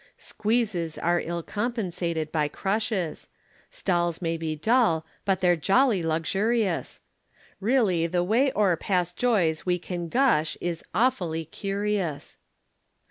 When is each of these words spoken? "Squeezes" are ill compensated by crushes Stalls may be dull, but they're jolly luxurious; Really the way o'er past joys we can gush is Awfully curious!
"Squeezes" 0.17 0.97
are 0.97 1.21
ill 1.23 1.43
compensated 1.43 2.31
by 2.31 2.47
crushes 2.47 3.27
Stalls 3.69 4.19
may 4.19 4.35
be 4.35 4.55
dull, 4.55 5.05
but 5.25 5.41
they're 5.41 5.55
jolly 5.55 6.01
luxurious; 6.01 7.01
Really 7.59 8.07
the 8.07 8.23
way 8.23 8.51
o'er 8.55 8.75
past 8.75 9.15
joys 9.15 9.63
we 9.63 9.77
can 9.77 10.09
gush 10.09 10.57
is 10.59 10.83
Awfully 10.95 11.45
curious! 11.45 12.39